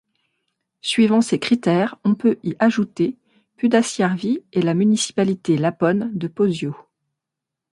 Suivant 0.81 1.21
ces 1.21 1.37
critères, 1.37 1.93
on 2.03 2.15
peut 2.15 2.39
y 2.43 2.55
ajouter 2.57 3.17
Pudasjärvi 3.57 4.41
et 4.51 4.63
la 4.63 4.73
municipalité 4.73 5.59
laponne 5.59 6.09
de 6.17 6.25
Posio. 6.27 6.75